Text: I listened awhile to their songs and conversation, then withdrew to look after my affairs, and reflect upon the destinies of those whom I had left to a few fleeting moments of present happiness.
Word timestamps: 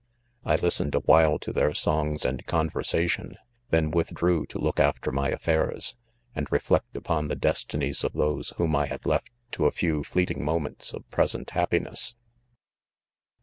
I 0.43 0.55
listened 0.55 0.95
awhile 0.95 1.37
to 1.37 1.53
their 1.53 1.75
songs 1.75 2.25
and 2.25 2.43
conversation, 2.47 3.35
then 3.69 3.91
withdrew 3.91 4.47
to 4.47 4.57
look 4.57 4.79
after 4.79 5.11
my 5.11 5.29
affairs, 5.29 5.95
and 6.33 6.51
reflect 6.51 6.95
upon 6.97 7.27
the 7.27 7.35
destinies 7.35 8.03
of 8.03 8.13
those 8.13 8.49
whom 8.57 8.75
I 8.75 8.87
had 8.87 9.05
left 9.05 9.29
to 9.51 9.67
a 9.67 9.71
few 9.71 10.03
fleeting 10.03 10.43
moments 10.43 10.91
of 10.91 11.07
present 11.11 11.51
happiness. 11.51 12.15